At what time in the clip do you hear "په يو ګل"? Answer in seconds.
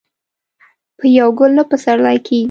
0.97-1.51